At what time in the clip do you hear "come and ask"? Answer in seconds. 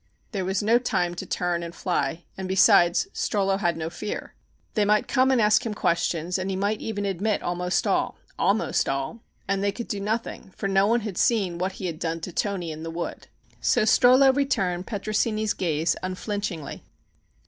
5.07-5.63